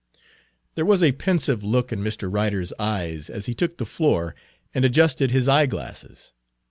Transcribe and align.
There 0.73 0.83
was 0.83 1.03
a 1.03 1.11
pensive 1.11 1.63
look 1.63 1.93
in 1.93 1.99
Mr. 1.99 2.27
Ryder's 2.33 2.73
eyes 2.79 3.29
as 3.29 3.45
he 3.45 3.53
took 3.53 3.77
the 3.77 3.85
floor 3.85 4.33
and 4.73 4.83
adjusted 4.83 5.29
his 5.29 5.47
eyeglasses. 5.47 6.33